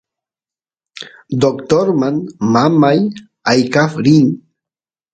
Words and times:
doctorman 1.41 2.15
mamay 2.53 2.99
aykaf 3.51 3.91
rin 4.05 4.27